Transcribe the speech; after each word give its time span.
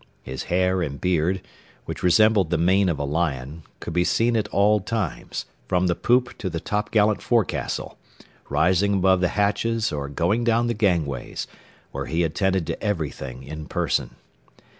His 0.23 0.45
hair 0.45 0.81
and 0.81 0.99
beard, 0.99 1.43
which 1.85 2.01
resembled 2.01 2.49
the 2.49 2.57
mane 2.57 2.89
of 2.89 2.97
a 2.97 3.03
lion, 3.03 3.61
could 3.79 3.93
be 3.93 4.03
seen 4.03 4.35
at 4.35 4.47
all 4.47 4.79
times, 4.79 5.45
from 5.67 5.85
the 5.85 5.93
poop 5.93 6.35
to 6.39 6.49
the 6.49 6.59
topgallant 6.59 7.21
forecastle, 7.21 7.99
rising 8.49 8.95
above 8.95 9.21
the 9.21 9.27
hatches 9.37 9.91
or 9.91 10.09
going 10.09 10.43
down 10.43 10.65
the 10.65 10.73
gangways, 10.73 11.45
where 11.91 12.07
he 12.07 12.23
attended 12.23 12.65
to 12.65 12.83
everything 12.83 13.43
in 13.43 13.67
person. 13.67 14.15